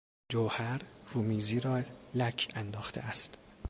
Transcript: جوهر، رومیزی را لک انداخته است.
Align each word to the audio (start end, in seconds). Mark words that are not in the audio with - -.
جوهر، 0.31 0.81
رومیزی 1.13 1.59
را 1.59 1.83
لک 2.13 2.51
انداخته 2.55 3.01
است. 3.01 3.37